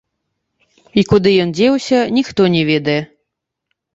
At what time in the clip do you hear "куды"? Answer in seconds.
1.09-1.33